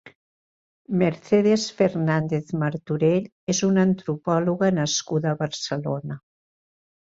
Mercedes 1.01 1.65
Fernández-Martorell 1.81 3.27
és 3.55 3.61
una 3.69 3.85
antropòloga 3.91 4.71
nascuda 4.79 5.31
a 5.35 5.39
Barcelona. 5.45 6.19